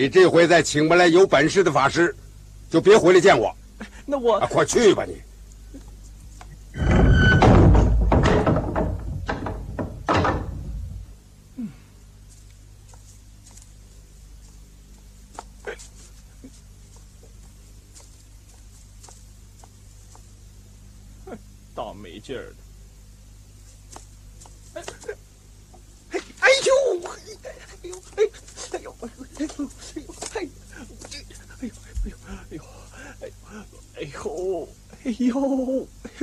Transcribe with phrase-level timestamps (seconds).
[0.00, 2.16] 你这回再请不来有本事的法师，
[2.70, 3.54] 就别回来见我。
[4.06, 5.14] 那我啊，快去吧你！
[29.58, 29.66] 哎，
[30.34, 30.48] 哎，
[31.60, 32.64] 哎呦，哎呦，
[33.20, 33.38] 哎呦，
[33.96, 34.68] 哎呦，
[35.04, 36.22] 哎呦，哎呦，哎呦，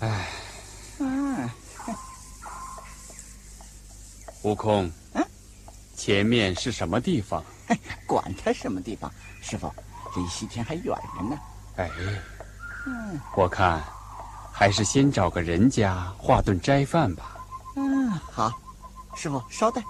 [0.00, 0.04] 哎。
[0.98, 1.06] 哎。
[1.86, 1.96] 哎。
[4.42, 4.90] 悟空。
[5.12, 5.24] 嗯。
[5.96, 7.44] 前面是什么地方？
[7.68, 9.72] 哎，管他什么地方，师傅，
[10.16, 10.84] 离西天还远
[11.16, 11.38] 着呢。
[11.76, 11.90] 哎。
[12.86, 13.80] 嗯，我看。
[14.62, 17.36] 还是先找个人家化顿斋饭吧。
[17.74, 18.48] 嗯，好，
[19.16, 19.82] 师傅稍待。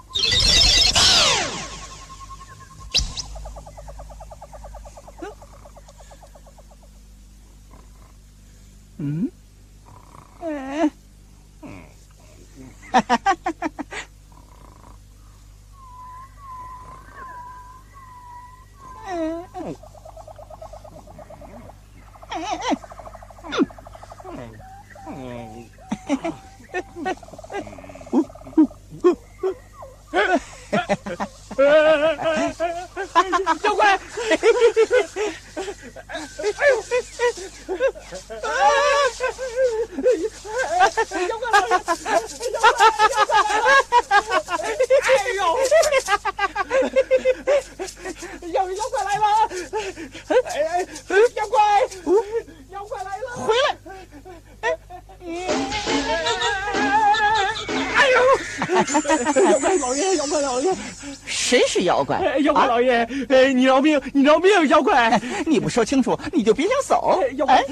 [61.93, 62.17] 妖怪？
[62.17, 65.21] 哎妖怪啊老爷，哎，你饶命，你饶命，妖怪！
[65.45, 67.27] 你不说清楚，你就别想走哎。
[67.35, 67.55] 妖怪！
[67.55, 67.67] 哎哎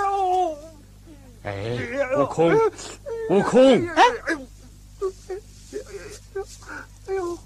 [0.00, 0.56] 呦！
[1.44, 2.52] 哎，悟空，
[3.30, 4.02] 悟空，哎
[7.14, 7.38] 呦！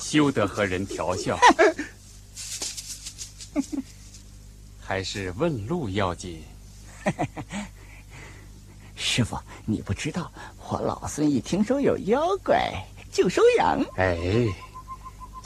[0.00, 1.38] 休得和人调笑，
[4.80, 6.42] 还是问路要紧。
[8.96, 10.30] 师傅，你不知道，
[10.68, 12.72] 我老孙一听说有妖怪
[13.12, 13.80] 就收养。
[13.96, 14.16] 哎，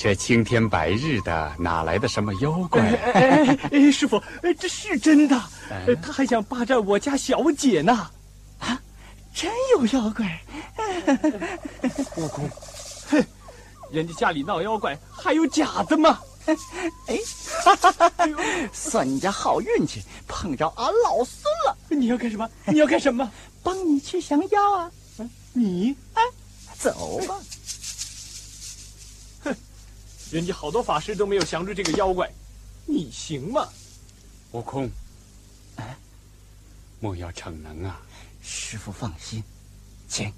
[0.02, 2.80] 这青天白日的，哪来的什么妖怪？
[2.80, 5.38] 哎哎哎，师傅，哎，这是真的，
[6.02, 8.08] 他还想霸占我家小姐呢。
[8.60, 8.80] 啊
[9.34, 10.40] 真有妖怪！
[12.16, 12.48] 悟空，
[13.10, 13.22] 哼，
[13.92, 16.18] 人家家里闹妖怪，还有假的吗？
[17.06, 17.18] 哎，
[18.72, 21.76] 算你家好运气，碰着俺老孙了。
[21.90, 22.48] 你要干什么？
[22.64, 23.30] 你要干什么？
[23.62, 24.90] 帮你去降妖啊！
[25.52, 26.22] 你哎，
[26.78, 27.36] 走吧。
[30.30, 32.30] 人家好多法师都没有降住这个妖怪，
[32.86, 33.68] 你行吗？
[34.52, 34.88] 悟空，
[37.00, 38.00] 莫要逞能啊！
[38.40, 39.42] 师傅放心，
[40.08, 40.32] 请。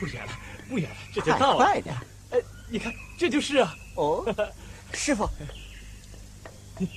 [0.00, 0.32] 不远了，
[0.68, 1.64] 不远了，这就到了。
[1.64, 1.94] 快点！
[2.30, 2.38] 哎，
[2.68, 3.76] 你看，这就是啊。
[3.94, 4.24] 哦，
[4.92, 5.28] 师傅，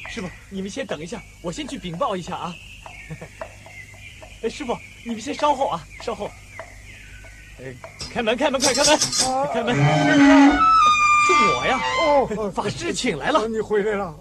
[0.09, 2.55] 师傅，你们先等一下，我先去禀报一下啊。
[4.41, 6.31] 哎，师傅，你们先稍后啊，稍后。
[7.61, 7.75] 哎，
[8.09, 8.97] 开门，开门，快开门，
[9.51, 9.75] 开门！
[9.75, 13.47] 是我呀，哦，法师请来了。
[13.49, 14.15] 你回来了。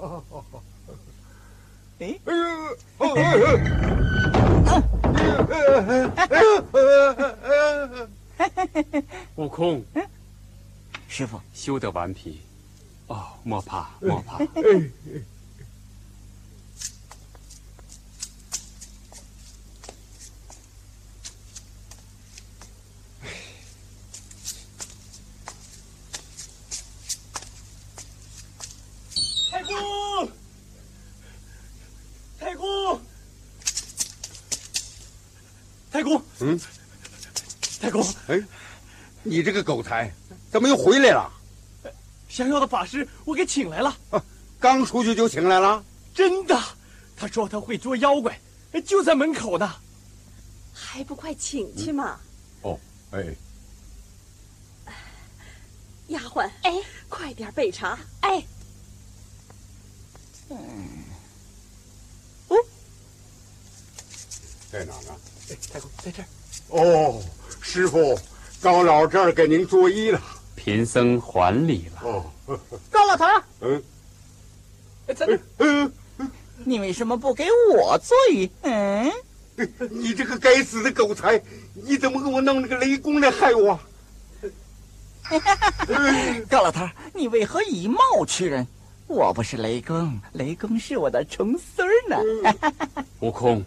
[2.01, 2.43] 哎，哎呦
[2.99, 3.47] 哎，哎呦，
[6.67, 7.15] 哦
[8.39, 9.05] 哎哎
[9.37, 9.85] 悟空，
[11.09, 12.41] 师傅，休得顽皮，
[13.07, 14.39] 哦，莫怕莫怕。
[29.51, 30.31] 太公，
[32.39, 33.01] 太公，
[35.91, 36.61] 太公，嗯，
[37.81, 38.43] 太公，哎，
[39.23, 40.13] 你这个狗才，
[40.51, 41.33] 怎么又回来了？
[42.29, 44.23] 想要的法师我给请来了，啊
[44.61, 45.83] 刚出去就请来了？
[46.15, 46.61] 真的。
[47.17, 48.41] 他说他会捉妖怪，
[48.87, 49.75] 就在门口呢。
[50.73, 52.21] 还不快请去嘛！
[52.63, 52.79] 哦，
[53.11, 53.25] 哎，
[56.09, 56.73] 丫鬟，哎，
[57.09, 57.99] 快点备茶。
[58.21, 58.45] 哎，
[60.51, 60.59] 嗯
[64.71, 65.17] 在哪呢？
[65.51, 66.27] 哎，太公在这儿。
[66.69, 67.23] 哦，
[67.71, 68.19] 师傅，
[68.63, 70.19] 高老这儿给您作揖了。
[70.57, 72.01] 贫僧还礼了。
[72.03, 72.25] 哦，
[72.91, 73.27] 高老头，
[73.61, 73.83] 嗯
[75.07, 75.41] 哎在这儿。
[75.59, 75.93] 嗯，
[76.65, 78.49] 你为什么不给我作揖？
[78.63, 79.13] 嗯，
[79.91, 81.39] 你这个该死的狗才，
[81.75, 83.79] 你怎么给我弄了个雷公来害我？
[86.49, 88.67] 高老头，你为何以貌取人？
[89.09, 92.17] 我不是雷公，雷公是我的重孙儿呢。
[93.21, 93.63] 悟空，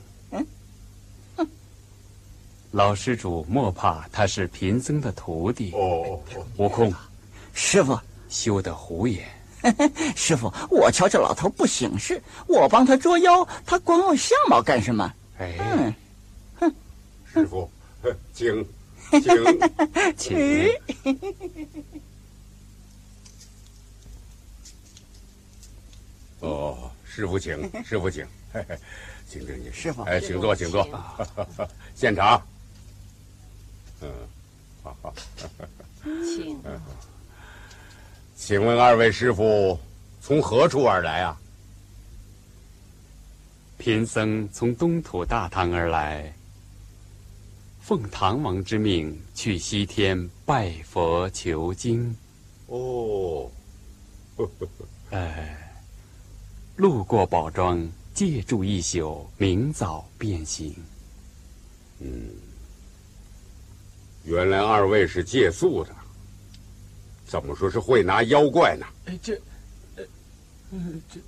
[2.71, 5.71] 老施主莫怕，他是贫僧的徒弟。
[5.73, 6.21] 哦，
[6.57, 6.94] 悟空，
[7.53, 9.27] 师傅，休得胡言。
[10.15, 15.13] 师傅，我瞧这老头不省事，我帮他捉妖，他管我相貌干什么？
[15.38, 15.94] 哎，
[16.62, 16.73] 嗯，
[17.31, 17.69] 师傅，
[18.33, 18.65] 请，
[19.12, 19.21] 请。
[20.17, 20.69] 请。
[26.39, 28.77] 哦，师傅请，师傅请，嘿嘿，
[29.29, 30.88] 请请请，师傅哎，请坐，请坐，
[31.94, 32.41] 现场。
[34.01, 34.12] 嗯，
[34.83, 35.13] 好好，
[36.03, 36.59] 请。
[38.36, 39.80] 请问二位师傅
[40.19, 41.38] 从何处而来啊？
[43.77, 46.33] 贫僧从东土大唐而来，
[47.80, 52.15] 奉唐王之命去西天拜佛求经。
[52.68, 53.50] 哦，
[55.12, 55.74] 哎，
[56.77, 60.75] 路过宝庄，借住一宿，明早便行。
[62.00, 62.30] 嗯，
[64.23, 65.89] 原来二位是借宿的，
[67.25, 68.85] 怎么说是会拿妖怪呢？
[69.06, 69.33] 哎，这，
[69.95, 70.03] 呃，
[70.71, 71.19] 嗯，这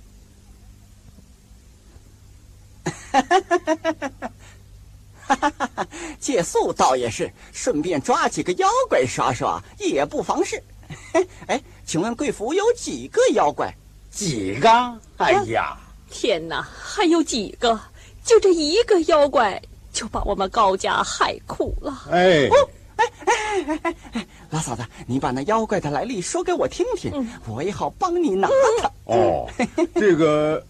[6.20, 10.62] 借宿倒也是，顺便抓几个妖怪耍耍也不妨事。
[11.46, 13.74] 哎，请问贵府有几个妖怪？
[14.10, 14.68] 几个？
[15.16, 15.76] 哎呀，
[16.10, 17.78] 天哪，还有几个？
[18.24, 19.60] 就这一个妖怪，
[19.92, 22.06] 就把我们高家害苦了。
[22.10, 22.48] 哎，
[22.96, 27.12] 哎哎哎哎哎老嫂子，你把那妖怪的来历说给我听听，
[27.46, 28.48] 我也好帮你拿
[28.80, 28.90] 他。
[29.04, 29.48] 哦，
[29.94, 30.64] 这个，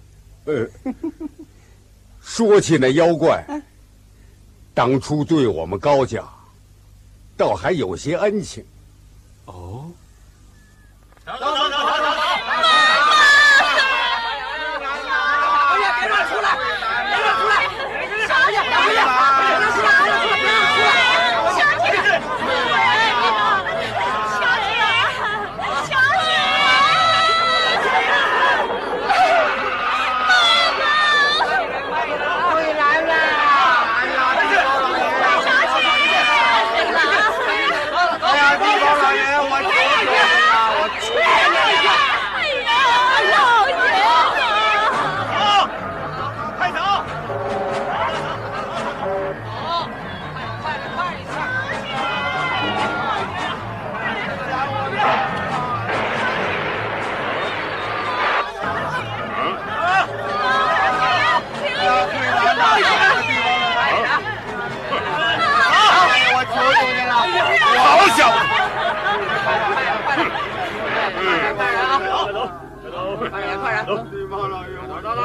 [0.45, 0.67] 呃，
[2.23, 3.45] 说起那妖怪，
[4.73, 6.25] 当初对我们高家，
[7.37, 8.65] 倒还有些恩情。
[9.47, 9.91] 哦，
[11.25, 11.71] 等等等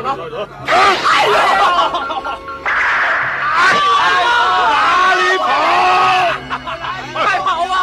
[0.10, 0.48] 爷，走走走走。
[4.70, 5.48] 哪里跑？
[7.14, 7.74] 快跑吧！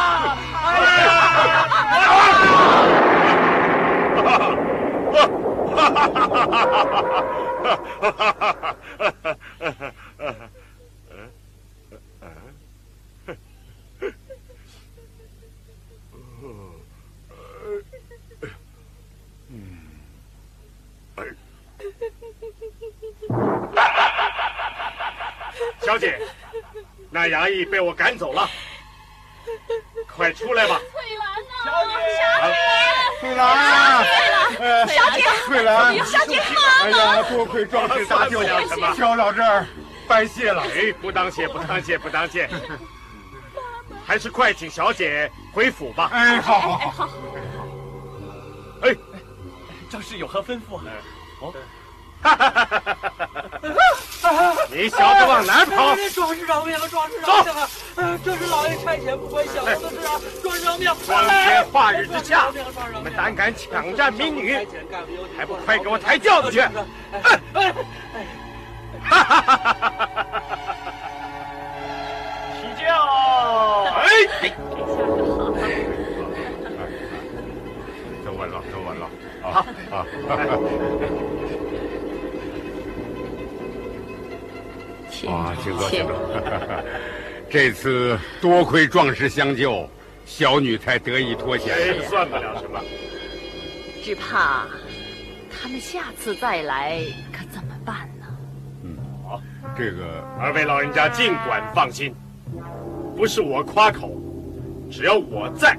[25.86, 26.20] 小姐，
[27.10, 28.50] 那衙役被我赶走了，
[30.16, 30.80] 快出来吧！
[30.90, 31.54] 翠兰呐，
[32.42, 32.42] 啊
[33.20, 35.22] 翠兰，小姐。
[35.46, 36.42] 翠兰，小姐。
[36.82, 39.64] 哎呀，多亏壮士搭救，算不了什么挑到这儿，
[40.08, 40.62] 拜谢了。
[40.62, 42.50] 哎，不当谢，不当谢，不当谢。
[44.04, 46.10] 还是快请小姐回府吧。
[46.12, 47.08] 哎，好好好，
[48.82, 48.92] 哎，
[49.88, 50.84] 壮士有何吩咐啊？
[54.70, 55.94] 你小子往哪儿跑？
[56.14, 57.44] 壮士饶命了，壮士饶
[58.24, 60.20] 这是老爷差遣不关小的事啊！
[60.42, 60.88] 壮士饶命！
[61.06, 62.50] 光天化日之下
[62.94, 64.66] 你们胆敢抢占民女
[65.36, 66.60] 还不快给我抬轿子去！
[66.60, 66.70] 哎
[67.54, 67.74] 哎
[69.08, 70.08] 哈哈哈哈哈哈！
[72.60, 72.86] 起轿！
[73.94, 74.50] 哎，
[78.24, 79.06] 走稳了，走稳了。
[79.44, 79.64] 啊
[85.24, 85.32] 啊！
[85.32, 86.14] 啊，请坐，请坐。
[87.48, 89.88] 这次多亏壮士相救，
[90.24, 91.72] 小女才得以脱险。
[91.74, 92.80] 哎，算不了什么。
[94.02, 94.66] 只怕
[95.50, 97.00] 他们下次再来
[97.32, 98.26] 可怎么办呢？
[98.82, 98.96] 嗯
[99.76, 102.14] 这个二位老人家尽管放心，
[103.16, 104.20] 不是我夸口，
[104.90, 105.76] 只要我在，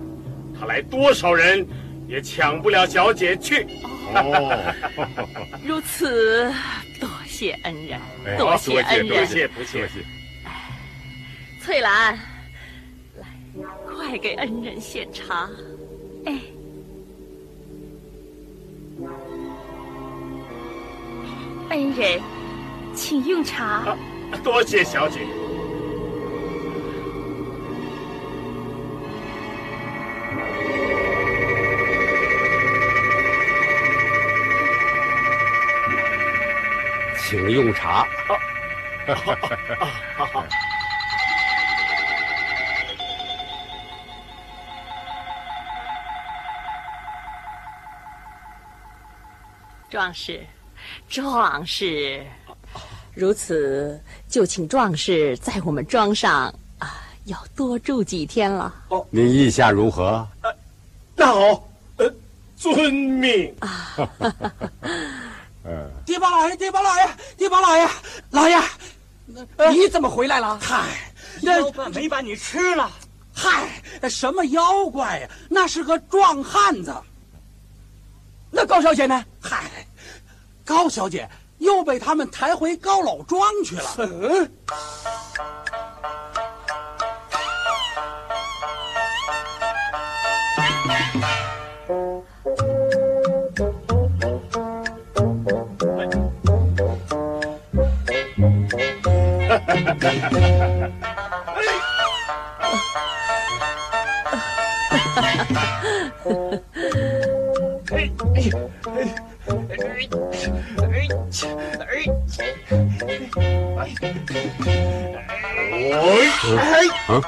[0.59, 1.65] 他来多少人
[2.07, 3.65] 也抢不了小姐去。
[4.13, 4.73] 哦，
[5.65, 6.51] 如此，
[6.99, 7.06] 多
[7.37, 9.27] 谢恩人，哎多谢恩多人。
[9.27, 9.87] 谢不谢多。
[9.89, 10.03] 谢。
[11.61, 12.17] 翠兰，
[13.15, 13.27] 来，
[13.85, 15.47] 快给恩人献茶。
[16.25, 16.39] 哎，
[21.69, 22.19] 恩人，
[22.95, 23.95] 请用茶。
[24.43, 25.19] 多谢小姐。
[37.29, 38.07] 请用茶。
[49.89, 50.39] 壮士，
[51.09, 52.25] 壮士，
[53.13, 56.45] 如此就请壮士在我们庄上
[56.79, 58.73] 啊，要多住几天了。
[58.87, 60.25] 哦您意下如何？
[61.13, 61.67] 那好，
[61.97, 62.09] 呃，
[62.55, 63.53] 遵命。
[65.67, 67.89] 嗯，地包老爷，地包老爷，地包老爷，
[68.31, 68.57] 老爷，
[69.71, 70.57] 你怎么回来了？
[70.61, 72.89] 嗨，那妖怪没把你吃了。
[73.33, 75.29] 嗨，什么妖怪呀？
[75.49, 76.95] 那是个壮汉子。
[78.49, 79.25] 那高小姐呢？
[79.41, 79.85] 嗨，
[80.63, 83.95] 高小姐又被他们抬回高老庄去了。
[83.97, 84.51] 嗯，
[117.07, 117.23] 哦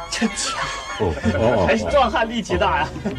[0.99, 2.89] 哦还是壮汉力气大呀！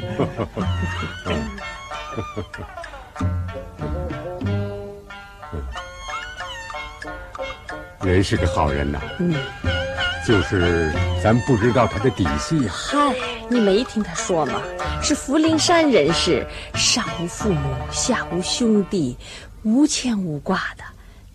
[8.03, 9.01] 人是个好人呐。
[9.19, 9.35] 嗯，
[10.27, 13.15] 就是咱不知道他的底细呀、嗨，
[13.49, 14.61] 你没听他说吗？
[15.03, 19.17] 是福陵山人士，上无父母，下无兄弟，
[19.63, 20.85] 无牵无挂的，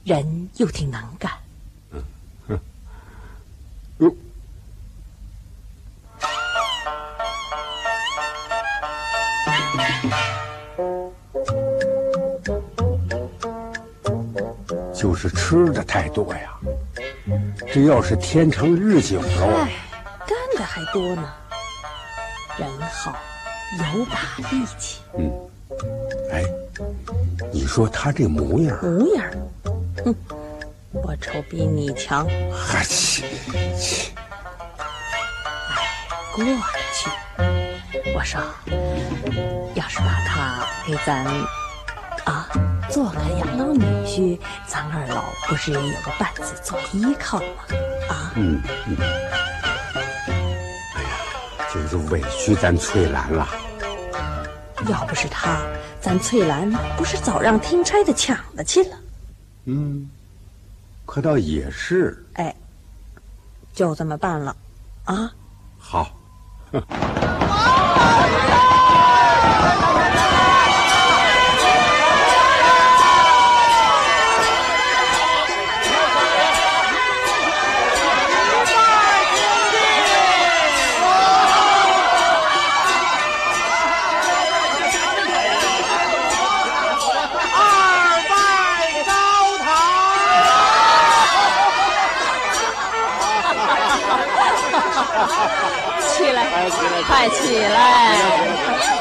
[0.04, 1.32] 人又挺能干。
[15.28, 16.54] 是吃的太多呀。
[17.74, 19.72] 这要是天长日久了，哎，
[20.28, 21.34] 干的还多呢。
[22.58, 23.18] 人好，
[23.96, 24.20] 有把
[24.52, 25.32] 力气，嗯
[26.32, 26.44] 哎，
[27.52, 29.38] 你说他这模样，模样儿，
[30.06, 30.16] 哼，
[30.92, 32.28] 我瞅比你强。
[32.54, 33.24] 嗨，切
[33.80, 34.12] 切
[36.36, 36.52] 过得
[36.94, 37.10] 去。
[38.14, 38.40] 我说，
[39.74, 41.26] 要是把他给咱
[42.26, 42.48] 啊
[42.92, 47.46] 做个养老女婿，咱二老不是也有个伴子做依靠吗？
[48.10, 48.96] 啊，嗯嗯。
[50.96, 51.10] 哎呀，
[51.74, 53.48] 就是委屈咱翠兰了。
[54.88, 55.58] 要不是他，
[56.00, 58.98] 咱翠兰不是早让听差的抢了去了？
[59.66, 60.08] 嗯，
[61.06, 62.24] 可倒也是。
[62.34, 62.56] 哎，
[63.74, 64.56] 就这么办了，
[65.06, 65.32] 啊。
[65.78, 66.10] 好，
[96.70, 98.95] 快起来。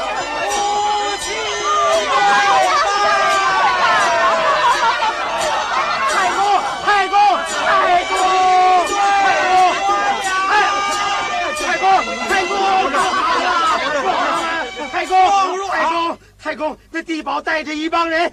[16.55, 18.31] 这，那地保带着一帮人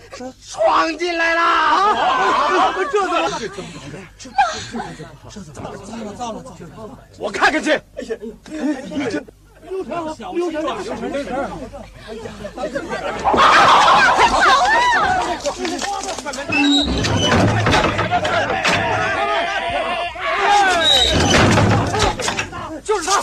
[0.48, 1.42] 闯进来了。
[1.42, 3.30] 啊，这怎么了？
[3.38, 4.90] 这怎么了？
[5.30, 5.70] 这怎了？
[5.86, 6.98] 糟了糟了！
[7.18, 7.72] 我看看去。
[7.72, 8.16] 哎呀，
[8.50, 9.22] 哎呀，这。
[22.84, 23.22] 就是他！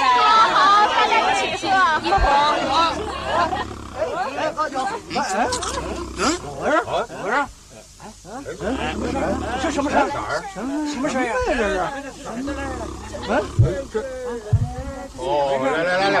[9.61, 10.09] 这什么事儿？
[10.53, 11.33] 什么事儿呀？
[11.45, 11.63] 这是？
[13.27, 13.35] 嗯，
[13.93, 13.95] 这
[15.17, 15.23] 哦，
[15.63, 16.15] 来来来来，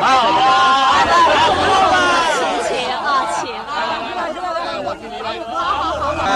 [2.67, 3.09] 请啊，
[3.41, 3.69] 请啊！
[6.23, 6.27] 哎，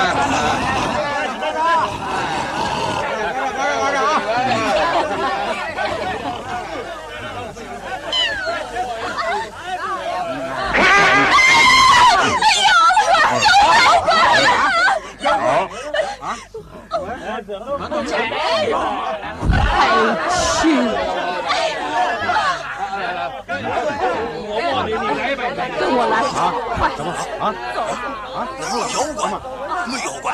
[26.15, 26.89] 啊，快！
[26.95, 27.43] 怎么了啊？
[28.35, 28.47] 啊？
[28.93, 29.41] 妖怪吗？
[29.85, 30.33] 什么妖怪？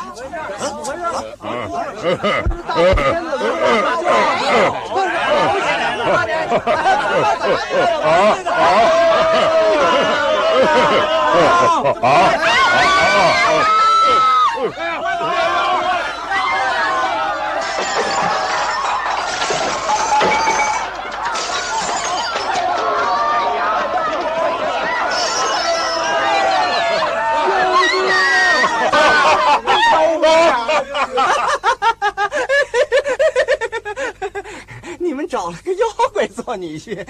[34.99, 37.07] 你们找了个妖怪做女婿。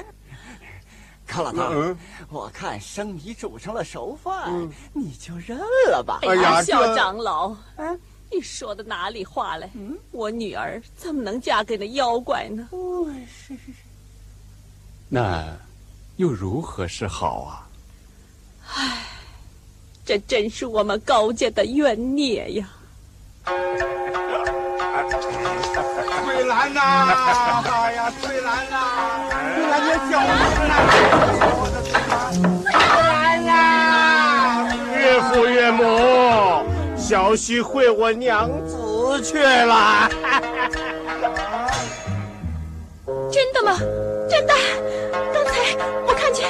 [1.28, 1.98] 高老头，嗯
[2.30, 4.52] 我看生米煮成了熟饭，
[4.94, 5.58] 你就认
[5.90, 6.20] 了吧。
[6.22, 7.56] 哎呀小长老，
[8.32, 9.68] 你说的哪里话来？
[10.12, 12.70] 我女儿怎么能嫁给那妖怪呢？
[15.10, 15.44] 那
[16.18, 17.66] 又如何是好啊？
[20.06, 22.70] 这真是我们高家的冤孽呀！
[26.24, 26.82] 翠兰呐，
[27.66, 29.21] 哎呀，翠兰呐，
[29.72, 30.28] 翠兰你小子
[33.46, 35.82] 呐，岳父岳母，
[36.98, 40.10] 小婿会我娘子去了。
[43.32, 43.78] 真的吗？
[44.30, 44.54] 真的？
[45.34, 45.52] 刚才
[46.06, 46.50] 我看见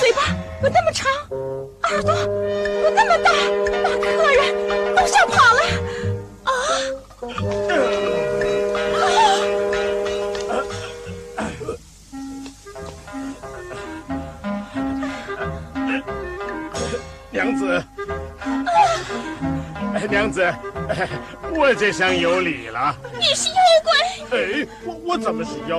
[0.00, 0.22] 嘴巴
[0.60, 1.08] 有那么长，
[1.84, 2.12] 耳朵
[2.82, 3.30] 有那么大，
[3.84, 4.42] 把客人
[4.96, 5.60] 都吓跑了。
[6.42, 6.50] 啊！
[20.06, 20.42] 娘子，
[20.88, 21.08] 哎
[21.52, 22.94] 我这厢有礼了。
[23.18, 23.92] 你是妖怪！
[24.38, 25.78] 哎，我我怎么是妖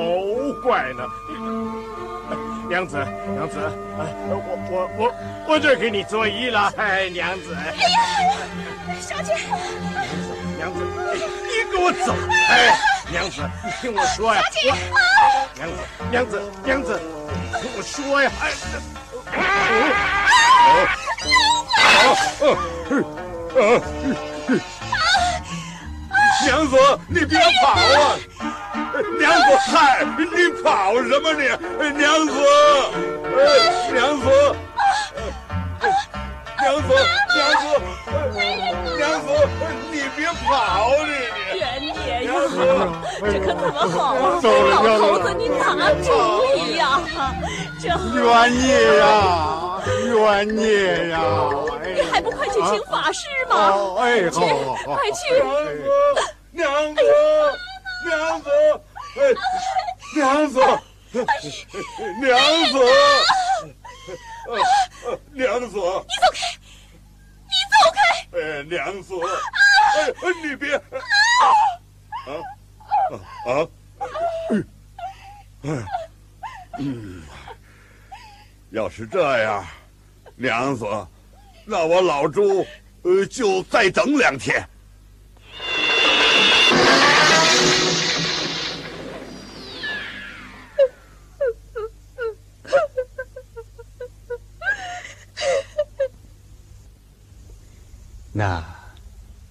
[0.62, 1.03] 怪呢？
[2.29, 2.36] 哎
[2.67, 2.97] 娘子，
[3.34, 3.58] 娘子，
[3.99, 4.34] 哎，我
[4.69, 5.13] 我我
[5.47, 6.71] 我这给你作揖了。
[6.77, 7.97] 哎，娘子，哎呀
[8.99, 9.34] 小姐，
[10.58, 11.15] 娘子，哎，
[11.47, 12.13] 你给我走！
[12.49, 12.77] 哎，
[13.10, 14.41] 娘子，你听我说呀。
[14.41, 14.73] 小姐
[15.55, 15.75] 娘子，
[16.12, 16.99] 娘子，娘子，
[17.32, 18.32] 你听我说呀。
[18.41, 18.43] 哎，
[23.56, 23.60] 啊
[26.46, 28.16] 娘子，你别跑啊！
[29.20, 31.42] 娘子，嗨，你跑什么你？
[31.98, 32.34] 娘子，
[33.94, 34.56] 娘子，
[36.62, 36.88] 娘子，
[37.36, 37.63] 娘子，
[38.98, 39.28] 娘子，
[39.91, 41.12] 你别跑你！
[41.58, 42.28] 冤孽呀！
[43.22, 44.17] 这可怎么好啊？
[44.41, 46.08] 老头子，你拿主
[46.58, 47.02] 意呀！
[47.82, 51.19] 这冤孽呀，冤孽呀！
[51.95, 53.56] 你还不快去请法师吗？
[53.72, 54.39] 哦，哎，好
[54.95, 55.19] 快去！
[56.52, 57.02] 娘子，
[58.06, 58.50] 娘子，
[59.17, 59.22] 哎，
[60.15, 60.60] 娘子，娘子，
[61.13, 61.26] 呃
[62.22, 62.38] 娘
[62.72, 62.78] 子，
[65.32, 66.40] 娘子你走开！
[67.46, 68.00] 你走开！
[68.40, 69.14] 哎，娘子，
[69.96, 69.98] 哎，
[70.44, 70.82] 你别，啊
[73.12, 73.68] 啊啊！
[75.62, 75.86] 嗯
[76.78, 77.24] 嗯，
[78.72, 79.66] 要是这样，
[80.36, 80.86] 娘子，
[81.66, 82.66] 那我老朱
[83.04, 84.68] 呃就再等两天。
[98.32, 98.63] 那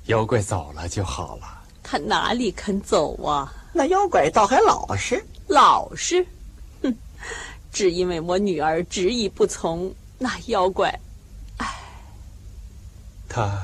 [0.07, 1.47] 妖怪走了就好了。
[1.83, 3.53] 他哪里肯走啊？
[3.73, 5.25] 那妖怪倒还老实。
[5.47, 6.27] 老实，
[6.83, 6.95] 哼！
[7.73, 10.89] 只因为我女儿执意不从，那妖怪
[11.59, 11.67] 唉
[13.29, 13.59] 他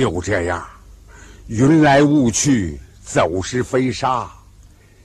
[0.00, 0.66] 就这样，
[1.46, 4.26] 云来雾去，走是飞沙，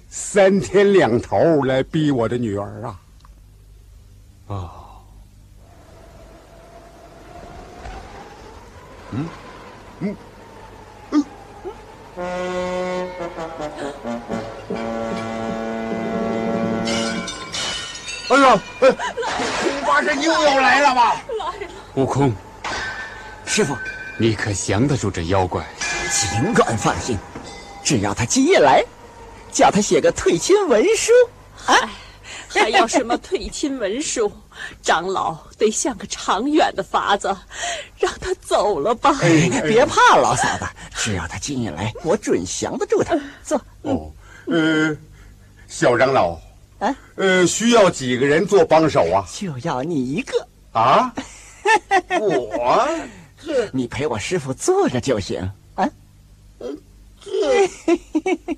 [0.10, 2.98] 三天两头来逼我的女儿啊！
[24.26, 25.64] 你可降得住这妖怪？
[26.10, 27.16] 尽管放心，
[27.84, 28.84] 只要他今夜来，
[29.52, 31.12] 叫他写个退亲文书。
[31.68, 31.78] 啊，
[32.48, 34.32] 还要什么退亲文书？
[34.82, 37.28] 长老得想个长远的法子，
[38.00, 39.16] 让他走了吧。
[39.22, 43.16] 哎，别怕，老嫂子，只要他今夜来，我准降得住他。
[43.44, 43.62] 坐。
[43.84, 44.12] 哦，
[44.48, 44.98] 呃，
[45.68, 46.32] 小长老，
[46.80, 49.24] 啊，呃，需要几个人做帮手啊？
[49.32, 50.48] 就要你一个。
[50.72, 51.14] 啊？
[52.20, 52.90] 我？
[53.74, 55.40] 你陪我师傅坐着就行。
[55.76, 55.90] 啊？
[57.22, 57.68] 这。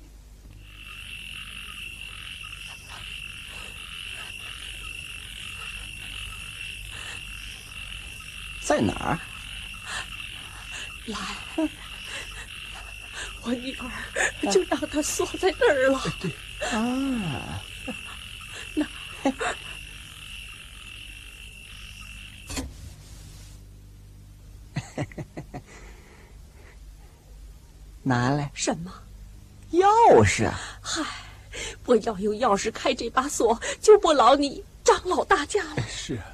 [8.60, 9.18] 在哪儿？
[11.06, 11.16] 来，
[13.42, 13.90] 我女儿
[14.52, 16.02] 就让她锁在那儿了。
[16.20, 16.30] 对
[16.70, 17.62] 啊，
[18.74, 18.86] 那
[28.08, 28.90] 拿来什么？
[29.72, 29.86] 钥
[30.24, 30.58] 匙啊！
[30.80, 31.02] 嗨，
[31.84, 35.82] 我要有钥匙开这把锁，就不劳你张老大驾了。
[35.88, 36.24] 是啊。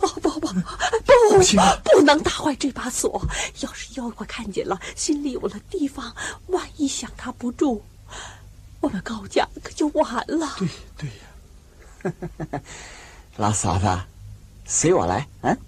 [0.00, 3.22] 哦不不不不行，不能打坏这把锁。
[3.60, 6.14] 要是妖怪看见了，心里有了地方，
[6.48, 7.82] 万一想他不住，
[8.80, 10.56] 我们高家可就完了。
[10.58, 11.10] 对对
[12.50, 12.60] 呀，
[13.36, 13.86] 老嫂子，
[14.66, 15.58] 随我来，嗯，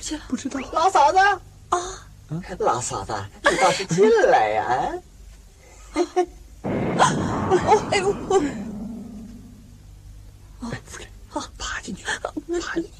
[0.00, 0.22] 儿去了？
[0.28, 0.58] 不知道。
[0.72, 1.40] 老嫂子啊。
[2.60, 3.12] 老嫂子，
[3.44, 4.92] 你倒是进来呀！
[5.94, 8.10] 哦，哎呦！
[10.60, 12.90] 哦，夫人，啊，爬进去，爬进去。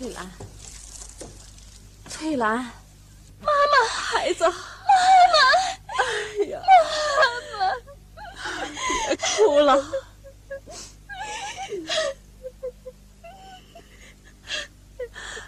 [0.00, 0.26] 翠兰，
[2.30, 2.62] 翠兰，妈
[3.42, 4.54] 妈，孩子，妈妈，
[5.98, 6.62] 哎呀，
[7.18, 7.24] 妈
[7.58, 7.74] 妈，
[9.08, 9.84] 别哭了，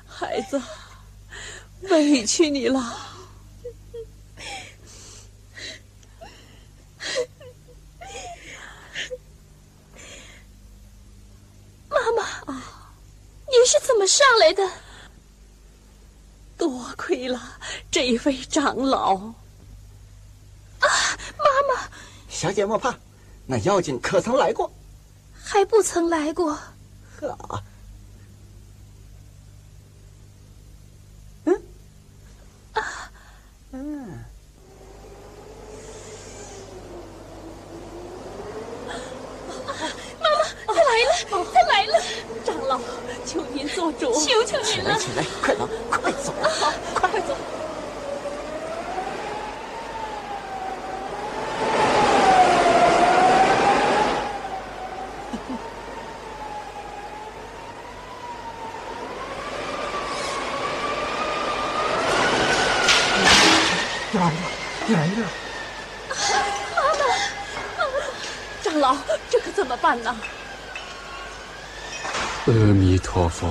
[0.09, 0.61] 孩子，
[1.83, 2.81] 委屈你了。
[11.89, 12.89] 妈妈啊。
[13.47, 14.69] 你是怎么上来的？
[16.63, 17.43] 多亏了
[17.91, 19.17] 这位长老。
[19.17, 20.87] 啊，
[21.37, 21.45] 妈
[21.75, 21.89] 妈，
[22.29, 22.95] 小姐莫怕，
[23.47, 24.73] 那妖精可曾来过？
[25.43, 26.57] 还不曾来过。
[27.21, 27.61] 好。
[31.47, 31.63] 嗯。
[32.75, 33.11] 啊。
[33.73, 34.25] 嗯。
[40.21, 41.13] 妈妈，他来了，
[41.53, 42.01] 他来了。
[42.45, 42.81] 长老，
[43.33, 44.95] 求您做主，求求您了！
[44.99, 46.35] 起来，起来，快走，快走！
[46.61, 47.35] 好，快快走！
[64.13, 64.37] 来了，
[64.89, 65.27] 来了！
[66.77, 67.01] 妈妈，
[68.63, 68.95] 长老，
[69.31, 70.15] 这可怎么办呢？
[72.45, 73.49] 阿弥陀佛，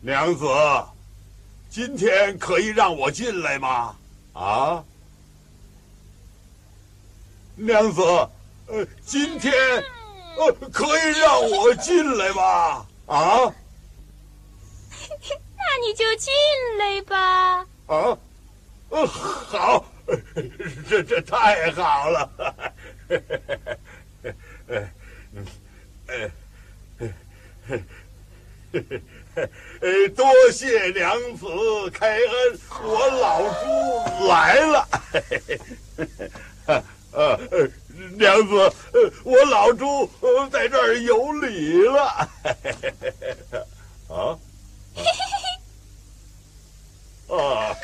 [0.00, 0.44] 娘子，
[1.68, 3.96] 今天可以让我进来吗？
[4.32, 4.84] 啊，
[7.56, 8.00] 娘子，
[8.68, 9.52] 呃，今天
[10.36, 12.86] 呃可以让我进来吗？
[13.06, 13.40] 啊，
[15.58, 16.32] 那你就进
[16.78, 17.66] 来吧。
[17.88, 18.16] 啊。
[18.90, 19.84] 呃，好，
[20.88, 22.30] 这这太好了，
[24.66, 24.88] 呃，
[29.80, 31.46] 呃，多谢娘子
[31.92, 34.88] 开恩，我老朱来了，
[37.12, 37.38] 呃，
[38.16, 38.72] 娘子，
[39.24, 40.10] 我我老朱
[40.50, 42.28] 在这儿有礼了。
[44.08, 44.38] 啊？
[47.28, 47.76] 啊！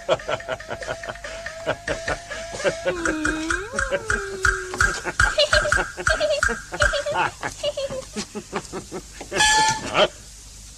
[9.92, 10.09] 啊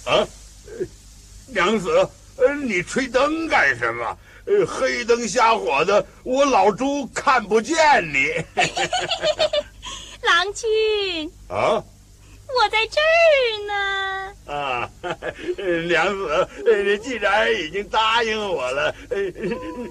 [0.05, 0.27] 啊！
[1.47, 1.89] 娘子，
[2.37, 4.17] 呃，你吹灯干什么？
[4.45, 7.75] 呃，黑灯瞎火的，我老朱看不见
[8.13, 8.31] 你。
[10.23, 11.83] 郎君啊，
[12.55, 13.73] 我在这儿呢。
[14.47, 14.89] 啊，
[15.87, 19.17] 娘子，呃，既然已经答应我了，呃，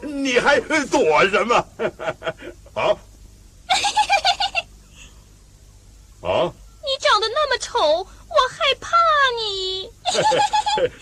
[0.02, 1.54] 你还躲什么？
[2.74, 2.96] 啊？
[6.22, 6.52] 啊？
[6.82, 8.06] 你长得那么丑，我
[8.48, 8.96] 害怕
[9.36, 9.90] 你。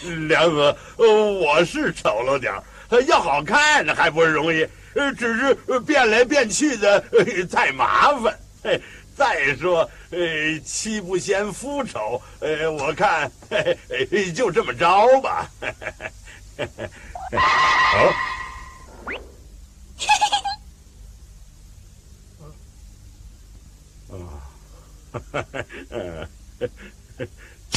[0.27, 2.53] 娘子，我是丑了点
[3.07, 4.67] 要好看还不容易，
[5.17, 7.05] 只是变来变去的
[7.51, 8.39] 太麻烦。
[9.17, 13.31] 再说，呃妻不嫌夫丑，呃我看
[14.35, 15.51] 就这么着吧。
[17.33, 18.13] 好。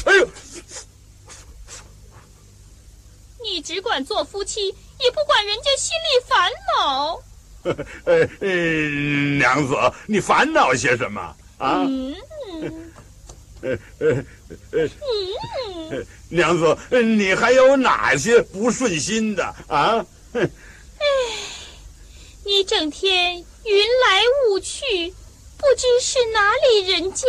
[0.05, 0.29] 哎呦！
[3.43, 7.21] 你只管做夫妻，也不管人家心里烦恼。
[7.63, 7.75] 呃
[8.39, 8.47] 呃，
[9.37, 9.75] 娘子，
[10.07, 11.21] 你烦恼些什么
[11.57, 11.83] 啊？
[11.87, 12.15] 嗯。
[13.61, 14.23] 呃呃
[14.71, 16.03] 呃。
[16.29, 20.05] 娘子，你还有哪些不顺心的啊？
[20.33, 20.49] 哎，
[22.45, 23.43] 你整天云
[24.05, 25.13] 来雾去。
[25.59, 27.25] 不知是哪里人家，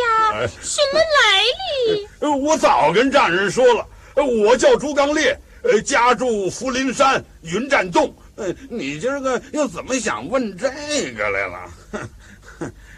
[0.61, 1.43] 什么来
[1.95, 2.07] 历？
[2.45, 8.15] 我早跟丈人说了，我叫朱刚烈，呃，家住福林山云栈洞。
[8.39, 11.71] 呃，你今儿个又怎么想问这个来了？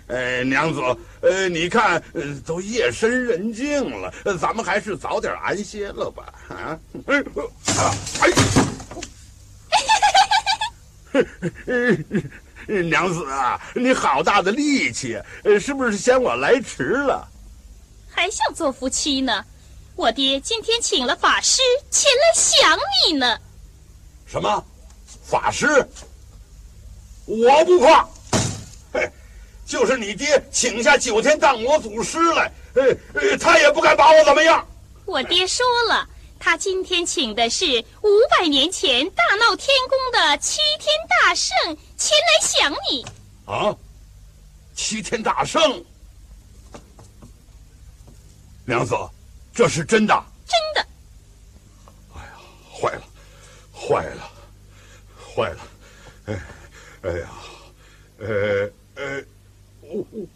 [0.07, 0.81] 呃， 娘子，
[1.23, 2.03] 呃，你看，
[2.45, 6.33] 都夜深人静了，咱们还是早点安歇了吧？
[6.49, 6.79] 啊？
[7.07, 7.25] 哎，
[8.21, 8.29] 哎。
[12.85, 15.19] 娘子啊，你好大的力气，
[15.59, 17.27] 是不是嫌我来迟了？
[18.11, 19.45] 还想做夫妻呢？
[19.97, 23.39] 我爹今天请了法师前来想你呢。
[24.27, 24.65] 什么？
[25.31, 25.67] 法师？
[27.27, 28.09] 我不怕。
[28.93, 29.09] 嘿，
[29.65, 34.67] 就是你爹请下九天荡魔祖师来，呃，他也不敢把我怎么样。
[35.05, 36.09] 我爹说了。
[36.43, 41.55] 他今天请的是五百年前大闹天宫的七天大圣
[41.99, 43.05] 前来想你。
[43.45, 43.77] 啊，
[44.75, 45.85] 七天大圣，
[48.65, 48.97] 娘子，
[49.53, 50.25] 这是真的？
[50.47, 50.89] 真的。
[52.17, 52.33] 哎呀，
[52.73, 53.03] 坏了，
[53.75, 54.31] 坏了，
[55.35, 55.59] 坏了！
[56.27, 56.41] 哎，
[57.03, 57.29] 哎呀，
[58.19, 59.23] 呃呃，
[59.81, 60.27] 我我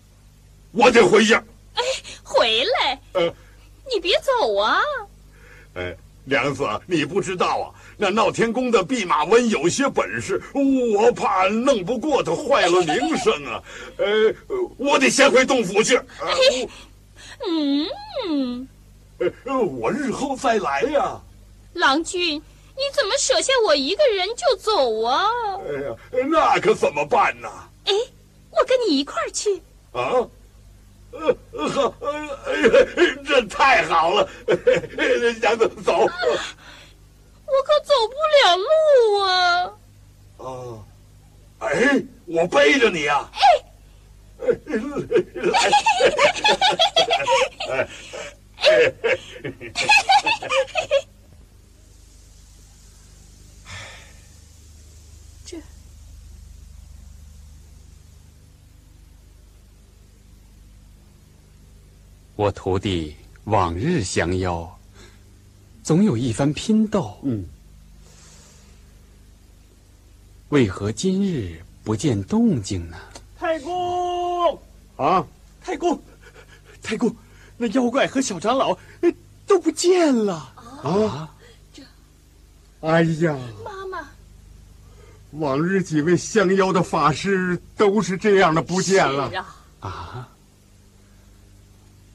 [0.73, 1.35] 我得回去。
[1.35, 1.83] 哎，
[2.23, 3.01] 回来。
[3.13, 3.35] 呃，
[3.93, 4.79] 你别走啊。
[5.75, 13.63] 哎，娘子，你不知道啊，那闹天宫的弼马温有些本事，我怕弄不过他，坏了名声啊。
[13.99, 14.35] 呃，
[14.77, 16.01] 我得先回洞府去。
[17.47, 18.69] 嗯，
[19.19, 21.21] 呃，我日后再来呀。
[21.75, 22.41] 郎君，
[22.77, 25.25] 你怎么舍下我一个人就走啊？
[25.69, 25.97] 哎呀，
[26.31, 27.49] 那可怎么办呢？
[27.85, 27.93] 哎，
[28.51, 29.63] 我跟你一块儿去。
[29.93, 30.29] 啊。
[31.13, 31.33] 呃，
[31.69, 32.11] 好，哎
[32.61, 32.69] 呀，
[33.25, 34.29] 这太好了，
[35.85, 35.93] 走。
[37.47, 39.29] 我可走不了路啊。
[40.39, 40.45] 啊，
[41.61, 43.31] 哎，我背着你啊。
[43.33, 43.41] 哎，
[45.45, 45.71] 来。
[48.57, 48.93] 哎，
[62.37, 63.15] 我徒弟
[63.45, 64.79] 往日降妖，
[65.85, 67.17] 总有一番拼斗。
[67.23, 67.47] 嗯，
[70.49, 72.97] 为何今日不见动静呢？
[73.39, 74.59] 太公
[74.97, 75.25] 啊！
[75.63, 76.03] 太公，
[76.83, 77.15] 太公，
[77.57, 78.77] 那妖怪和小长老
[79.47, 81.33] 都不见了啊！
[81.73, 81.85] 这，
[82.81, 84.09] 哎呀，妈妈，
[85.33, 89.31] 往日几位降妖的法师都是这样的不见了
[89.79, 90.29] 啊！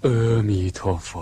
[0.02, 0.10] 阿
[0.42, 1.20] 弥陀佛，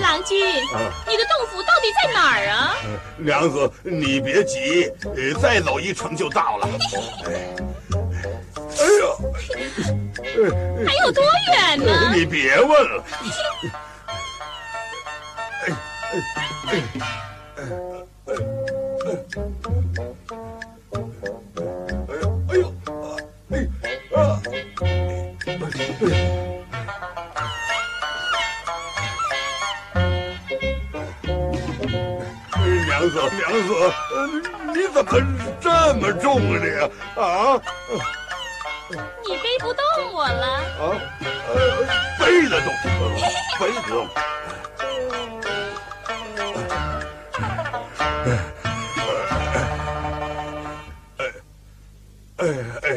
[0.00, 0.36] 郎君，
[1.06, 2.74] 你的洞府到底在哪儿啊？
[3.16, 4.92] 娘子，你别急，
[5.40, 6.68] 再走一程就到了。
[8.80, 9.16] 哎呦，
[10.84, 11.22] 还有多
[11.52, 12.12] 远呢？
[12.12, 13.04] 你别问了。
[25.48, 25.56] 娘
[33.08, 33.72] 子，娘子，
[34.74, 35.08] 你怎么
[35.58, 36.26] 这么重
[36.58, 36.90] 呢？
[37.16, 37.58] 啊！
[39.24, 39.82] 你背不动
[40.12, 40.46] 我了。
[40.78, 40.82] 啊，
[42.18, 42.68] 背得动，
[43.58, 43.94] 背得动。
[51.16, 51.20] 哎，
[52.36, 52.42] 哎，
[52.82, 52.88] 哎。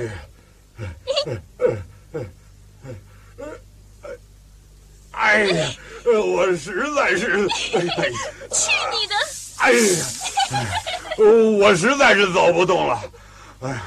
[5.31, 5.71] 哎呀，
[6.03, 8.19] 我实在是，哎呀，
[8.51, 9.15] 去你的！
[9.59, 9.79] 哎呀，
[11.57, 13.01] 我实在是走不动了，
[13.61, 13.81] 哎。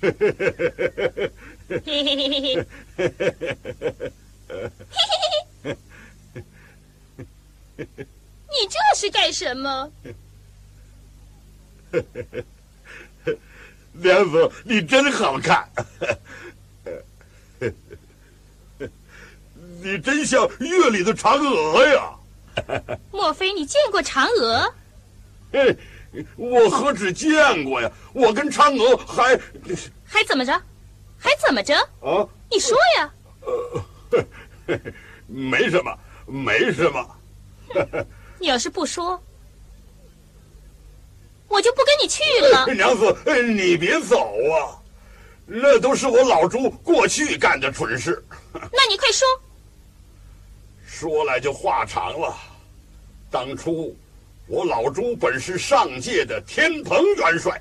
[0.00, 0.10] 你
[8.68, 9.90] 这是干什么？
[13.98, 15.68] 莲子，你真好看。
[19.80, 22.12] 你真像月里的嫦娥呀，
[23.12, 24.74] 莫非你见过嫦娥？
[26.36, 29.38] 我何止见过呀，我跟嫦娥还
[30.04, 30.52] 还怎么着？
[31.16, 31.74] 还怎么着？
[32.00, 32.26] 啊？
[32.50, 33.12] 你说呀。
[35.26, 35.96] 没什么
[36.26, 37.16] 没什么。
[38.38, 39.22] 你要是不说。
[41.48, 42.22] 我就不跟你去
[42.52, 42.66] 了。
[42.74, 44.76] 娘子，你别走啊，
[45.46, 48.22] 那都是我老朱过去干的蠢事。
[48.52, 49.26] 那你快说。
[50.86, 52.36] 说来就话长了，
[53.30, 53.96] 当初
[54.46, 57.60] 我老朱本是上界的天蓬元帅。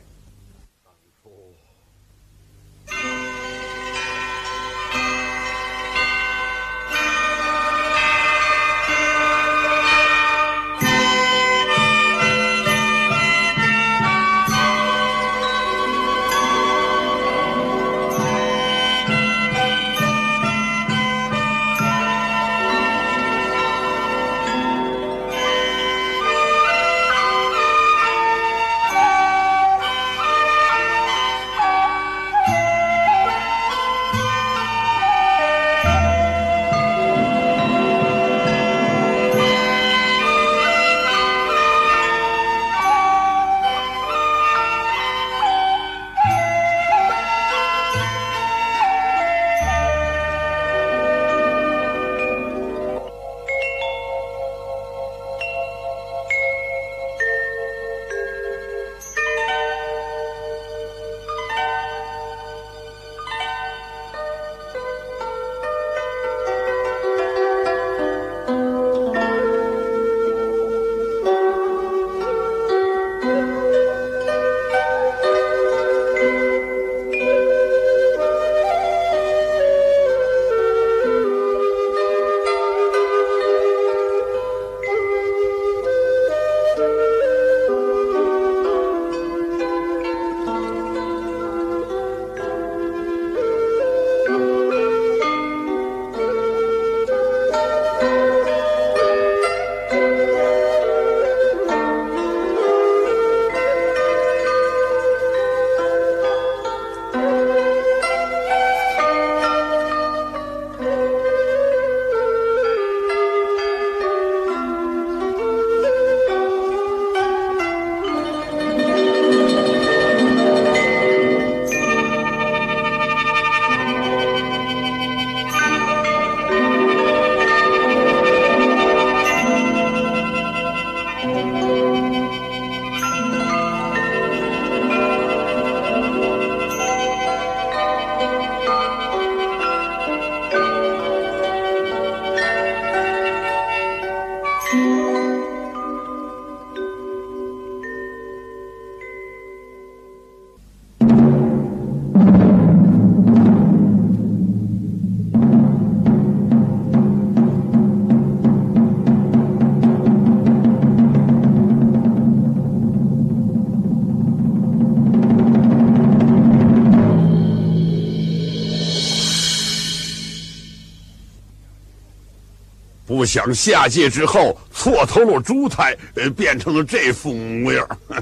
[173.38, 177.88] 想下界之后错投了猪胎，呃，变成了这副模样。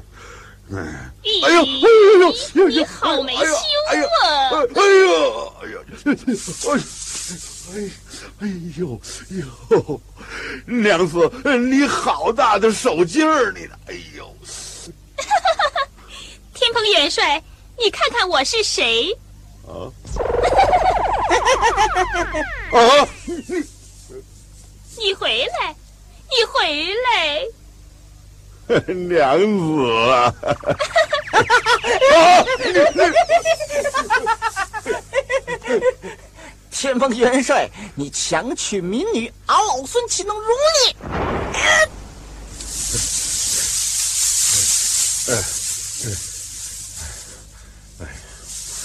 [0.76, 0.82] 哎
[1.32, 1.66] 呦，哎呦，哎
[2.20, 3.48] 呦，呦，你好没羞啊！
[3.88, 4.06] 哎呦，
[4.76, 5.80] 哎呦，哎呦，
[6.68, 6.76] 哎，
[7.72, 7.76] 哎，
[8.42, 8.44] 哎
[8.76, 9.00] 呦，
[10.66, 14.36] 娘子，你好大的手劲儿，你，哎呦！
[16.54, 17.42] 天蓬元帅，
[17.80, 19.18] 你看看我是谁？
[19.66, 19.88] 啊！
[22.74, 23.08] 啊！
[24.98, 25.76] 你回来，
[26.30, 27.46] 你回来！
[28.94, 29.64] 娘子
[30.10, 30.34] 啊！
[36.72, 40.96] 天蓬元帅，你强娶民女，俺老孙岂能容你？
[45.28, 45.32] 哎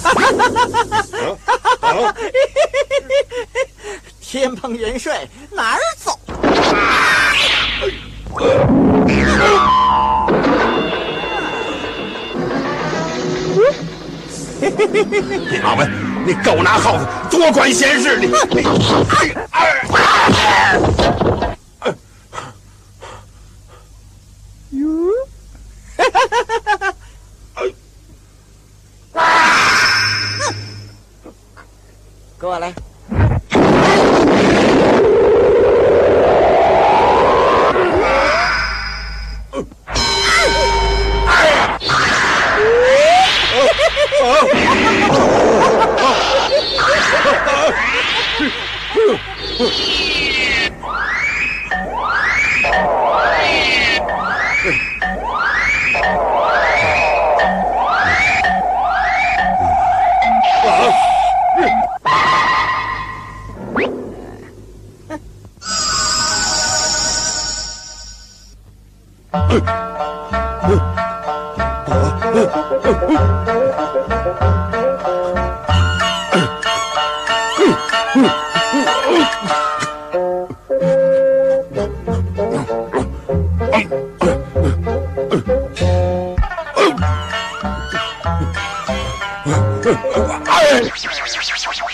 [4.31, 6.16] 天蓬元帅哪儿走？
[14.61, 15.91] 弼马温，
[16.24, 18.16] 你狗拿耗子，多管闲事！
[18.20, 18.28] 你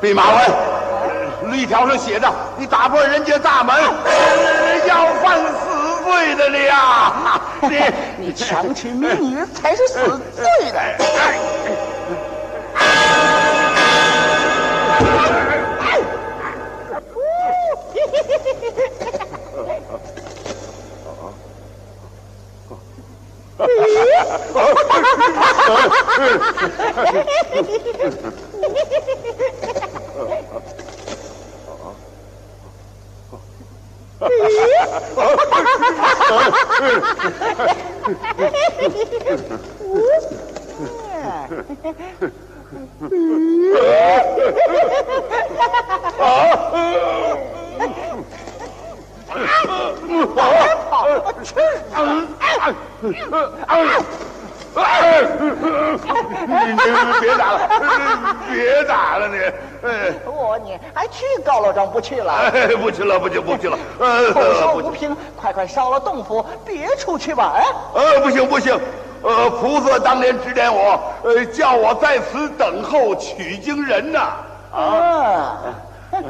[0.00, 0.40] 弼马温，
[1.52, 3.76] 律条上写着，你打破人家大门，
[4.86, 7.38] 要犯死罪的你呀！
[7.68, 7.78] 你
[8.18, 10.80] 你强娶民女才是死罪的。
[57.20, 57.68] 别打了，
[58.50, 59.38] 别打了你！
[59.82, 62.32] 哎我你还去高老庄不去了？
[62.32, 63.78] 哎，不去了，不去，不去了。
[64.32, 67.64] 口，说无凭，快快烧了洞府，别出去玩啊！
[67.94, 68.78] 呃，不行不行，
[69.22, 74.18] 呃，菩萨当年指点我，呃，叫我在此等候取经人呐。
[74.72, 75.58] 啊，
[76.12, 76.22] 哎。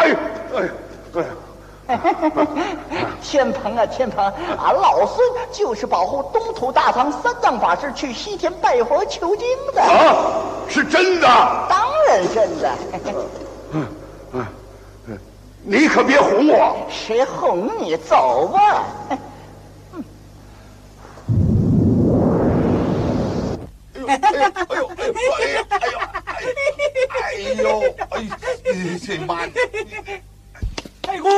[0.00, 0.14] 哎。
[1.14, 1.24] 哎
[3.22, 4.24] 天蓬啊天蓬，
[4.58, 9.82] 俺老孙就是保护东土大唐三藏法师去西天拜佛求经的。
[9.82, 10.14] 啊，
[10.68, 11.26] 是真的。
[11.68, 12.70] 当然真的。
[13.72, 13.86] 嗯
[14.32, 14.46] 嗯
[15.08, 15.18] 嗯，
[15.62, 16.76] 你可别哄我。
[16.90, 17.96] 谁哄你？
[17.96, 18.84] 走吧。
[24.06, 25.98] 哎呦哎呦哎呦哎呦哎呦
[27.10, 27.80] 哎呦哎呦
[28.10, 28.16] 哎！
[29.04, 29.40] 这妈！
[31.08, 31.30] 太公，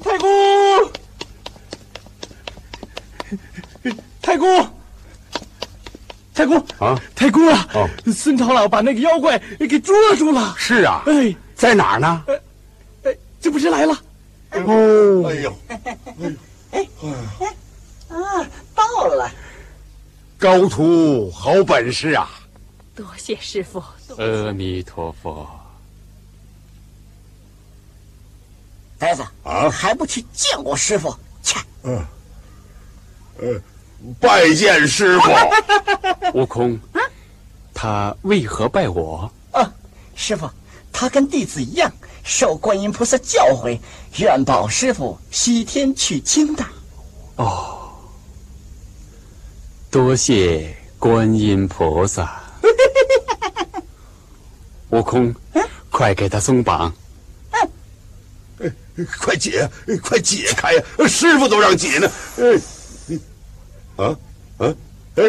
[0.00, 0.92] 太公，
[4.20, 4.68] 太公，
[6.34, 7.00] 太公啊！
[7.14, 7.68] 太公啊！
[8.12, 10.56] 孙长老把那个妖怪给捉住了。
[10.58, 12.24] 是啊，哎，在哪儿呢？
[13.04, 13.96] 哎，这不是来了？
[14.50, 15.80] 哦，哎呦，哎
[16.72, 16.88] 哎
[18.08, 18.44] 啊，
[18.74, 19.30] 到了。
[20.36, 22.28] 高徒好本事啊！
[22.96, 23.80] 多谢师傅。
[24.18, 25.48] 阿弥陀佛。
[29.02, 31.12] 呆子啊，还不去见过师傅？
[31.42, 31.58] 切。
[31.82, 32.06] 嗯，
[33.40, 33.60] 呃，
[34.20, 35.28] 拜见师傅。
[36.38, 36.78] 悟空，
[37.74, 39.28] 他为何拜我？
[39.50, 39.68] 啊，
[40.14, 40.48] 师傅，
[40.92, 41.90] 他跟弟子一样，
[42.22, 43.76] 受观音菩萨教诲，
[44.18, 46.64] 愿保师傅西天取经的。
[47.34, 47.80] 哦。
[49.90, 52.40] 多谢观音菩萨，
[54.90, 55.34] 悟空，
[55.90, 56.94] 快给他松绑！
[59.20, 59.68] 快解，
[60.02, 60.82] 快解开呀！
[61.08, 62.10] 师傅都让解呢。
[63.96, 64.16] 啊
[64.58, 64.74] 啊
[65.16, 65.24] 哎！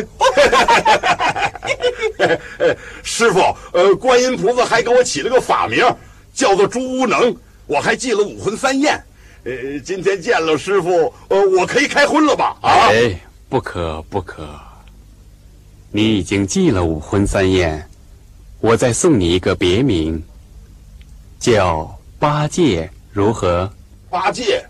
[3.04, 3.40] 师傅，
[3.74, 5.86] 呃，观音菩萨还给我起了个法名，
[6.34, 7.36] 叫做朱无能，
[7.68, 9.04] 我还记了武魂三验。
[9.44, 12.58] 呃，今天见了师傅，呃，我可以开荤了吧？
[12.62, 12.90] 啊！
[12.92, 13.20] 哎。
[13.50, 14.50] 不可不可！
[15.92, 17.88] 你已经记了五荤三验，
[18.60, 20.24] 我再送你一个别名，
[21.40, 23.72] 叫八戒，如何？
[24.10, 24.66] 八戒，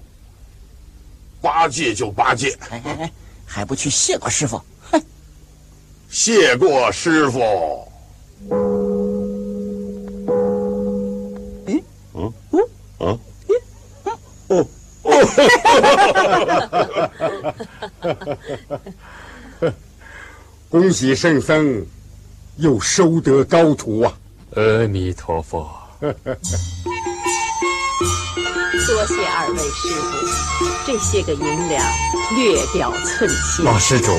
[1.42, 3.12] 八戒就八戒，哎哎哎，
[3.46, 4.62] 还不去谢过师傅？
[4.92, 5.02] 哼！
[6.10, 7.40] 谢过师傅。
[8.52, 8.60] 嗯
[12.14, 12.62] 嗯嗯
[13.00, 13.20] 嗯
[14.50, 14.50] 哦。
[14.50, 14.68] 哦，
[20.70, 21.86] 恭喜圣僧，
[22.58, 24.14] 又收得高徒啊！
[24.56, 25.70] 阿弥陀佛。
[28.74, 31.86] 多谢二位师傅，这些个银两
[32.36, 33.64] 略表寸心。
[33.64, 34.12] 老施主，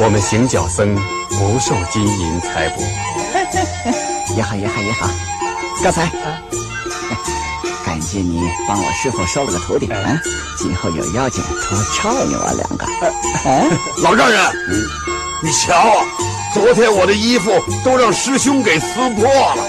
[0.00, 0.94] 我们行脚僧
[1.28, 2.80] 不受金银财帛。
[4.34, 5.10] 也好也好也好，
[5.82, 6.04] 刚才。
[6.04, 6.40] 啊
[7.84, 10.20] 感谢你帮我师傅收了个徒弟啊！
[10.58, 12.84] 今后有妖精多照应我两个。
[12.84, 13.64] 啊，
[14.02, 14.52] 老丈人，
[15.42, 16.04] 你瞧，
[16.52, 17.52] 昨天我的衣服
[17.84, 19.64] 都让师兄给撕破了，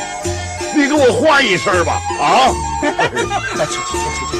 [0.78, 1.99] 你给我换一身吧！
[2.21, 2.53] 啊！
[3.65, 4.38] 去去去去去，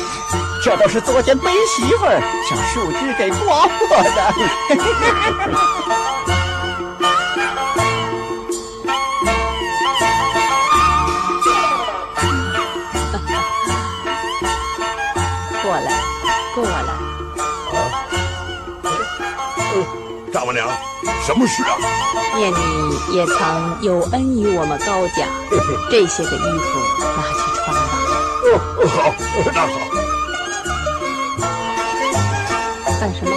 [0.63, 4.07] 这都是昨天背媳妇儿小树枝给刮破的。
[20.38, 20.69] 丈母娘，
[21.25, 21.73] 什么事啊？
[22.35, 23.35] 念你也曾
[23.81, 25.25] 有恩于我们高家，
[25.89, 27.81] 这些个衣服拿去穿吧。
[28.45, 28.47] 哦，
[28.88, 29.09] 好，
[29.51, 29.73] 那好。
[32.99, 33.31] 干什么？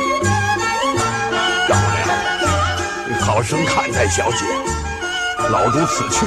[1.71, 4.45] 大王娘，好生看待小姐。
[5.49, 6.27] 老主此去，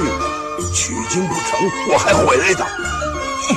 [0.74, 2.64] 取经不成，我还回来的。
[2.64, 3.48] 孩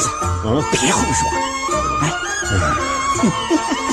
[0.00, 0.08] 子，
[0.46, 1.20] 嗯，别胡说。
[2.48, 2.52] 哎。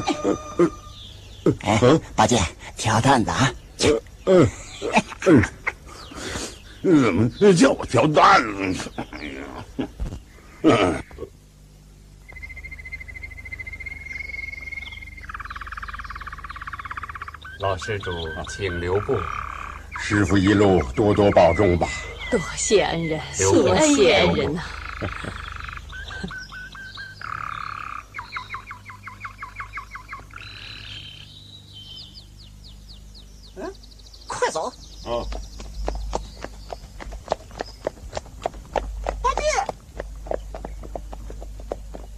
[1.62, 1.80] 哎，
[2.14, 2.38] 八戒，
[2.76, 3.52] 挑担子啊！
[4.26, 4.48] 嗯
[5.26, 5.44] 嗯
[6.82, 8.42] 嗯，怎么叫我挑担
[8.74, 8.90] 子？
[8.96, 9.88] 哎呀，
[10.62, 11.02] 嗯。
[17.60, 18.10] 老施主，
[18.50, 19.18] 请留步。
[19.98, 21.88] 师傅一路多多保重吧。
[22.30, 24.62] 多谢恩人，多谢恩人呐。
[34.38, 34.66] 快走！
[34.66, 35.24] 啊！
[39.22, 39.42] 八戒，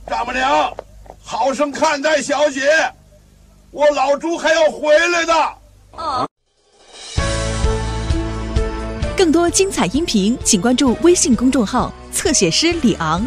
[0.09, 0.75] 丈母娘，
[1.23, 2.93] 好生看待小姐，
[3.71, 5.35] 我老朱还要回来的。
[5.97, 6.27] 啊！
[9.17, 13.27] 更多精彩音频，请关注微信公众号“侧写师李昂”。